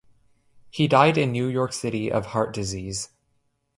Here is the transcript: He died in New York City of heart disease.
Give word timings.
He 0.71 0.87
died 0.87 1.15
in 1.15 1.31
New 1.31 1.45
York 1.45 1.73
City 1.73 2.11
of 2.11 2.25
heart 2.25 2.55
disease. 2.55 3.09